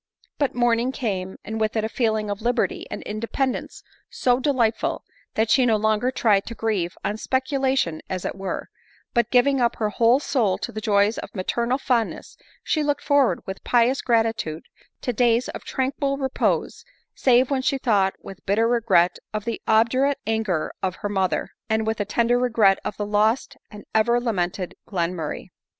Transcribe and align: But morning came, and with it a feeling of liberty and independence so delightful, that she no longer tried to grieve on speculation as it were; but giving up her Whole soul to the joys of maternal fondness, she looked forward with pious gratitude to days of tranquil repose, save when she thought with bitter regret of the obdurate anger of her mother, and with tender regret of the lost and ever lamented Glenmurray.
But 0.39 0.55
morning 0.55 0.91
came, 0.91 1.37
and 1.45 1.61
with 1.61 1.75
it 1.75 1.83
a 1.83 1.87
feeling 1.87 2.31
of 2.31 2.41
liberty 2.41 2.87
and 2.89 3.03
independence 3.03 3.83
so 4.09 4.39
delightful, 4.39 5.03
that 5.35 5.51
she 5.51 5.63
no 5.63 5.75
longer 5.77 6.09
tried 6.09 6.47
to 6.47 6.55
grieve 6.55 6.97
on 7.05 7.17
speculation 7.17 8.01
as 8.09 8.25
it 8.25 8.33
were; 8.33 8.69
but 9.13 9.29
giving 9.29 9.61
up 9.61 9.75
her 9.75 9.91
Whole 9.91 10.19
soul 10.19 10.57
to 10.57 10.71
the 10.71 10.81
joys 10.81 11.19
of 11.19 11.35
maternal 11.35 11.77
fondness, 11.77 12.35
she 12.63 12.81
looked 12.81 13.03
forward 13.03 13.45
with 13.45 13.63
pious 13.63 14.01
gratitude 14.01 14.63
to 15.01 15.13
days 15.13 15.49
of 15.49 15.65
tranquil 15.65 16.17
repose, 16.17 16.83
save 17.13 17.51
when 17.51 17.61
she 17.61 17.77
thought 17.77 18.15
with 18.23 18.43
bitter 18.47 18.67
regret 18.67 19.19
of 19.35 19.45
the 19.45 19.61
obdurate 19.67 20.17
anger 20.25 20.73
of 20.81 20.95
her 20.95 21.09
mother, 21.09 21.51
and 21.69 21.85
with 21.85 21.97
tender 22.07 22.39
regret 22.39 22.79
of 22.83 22.97
the 22.97 23.05
lost 23.05 23.55
and 23.69 23.85
ever 23.93 24.19
lamented 24.19 24.73
Glenmurray. 24.87 25.51